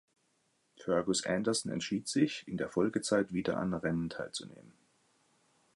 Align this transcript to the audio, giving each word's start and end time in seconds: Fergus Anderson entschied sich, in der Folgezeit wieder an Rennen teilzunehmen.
Fergus 0.77 1.27
Anderson 1.27 1.71
entschied 1.71 2.07
sich, 2.07 2.47
in 2.47 2.57
der 2.57 2.69
Folgezeit 2.69 3.33
wieder 3.33 3.57
an 3.57 3.75
Rennen 3.75 4.09
teilzunehmen. 4.09 4.73